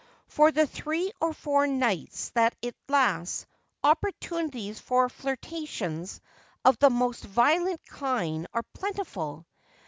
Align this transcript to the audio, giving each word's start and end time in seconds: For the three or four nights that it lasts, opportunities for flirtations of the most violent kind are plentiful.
For 0.27 0.51
the 0.51 0.65
three 0.65 1.11
or 1.21 1.31
four 1.31 1.67
nights 1.67 2.31
that 2.31 2.55
it 2.63 2.75
lasts, 2.89 3.45
opportunities 3.83 4.79
for 4.79 5.09
flirtations 5.09 6.21
of 6.65 6.79
the 6.79 6.89
most 6.89 7.23
violent 7.23 7.85
kind 7.85 8.47
are 8.51 8.63
plentiful. 8.73 9.45